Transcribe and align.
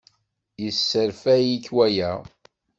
Yesserfay-ik 0.63 1.65
waya? 1.75 2.11